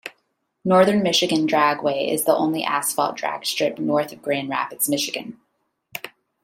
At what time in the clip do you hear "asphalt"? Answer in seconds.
2.63-3.15